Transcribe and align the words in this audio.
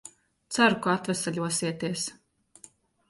Ceru, 0.55 0.79
ka 0.85 0.89
atveseļosieties. 1.01 2.07